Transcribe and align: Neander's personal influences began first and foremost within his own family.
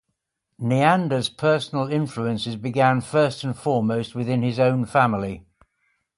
Neander's 0.57 1.29
personal 1.29 1.87
influences 1.91 2.55
began 2.55 3.01
first 3.01 3.43
and 3.43 3.55
foremost 3.55 4.15
within 4.15 4.41
his 4.41 4.59
own 4.59 4.83
family. 4.83 5.45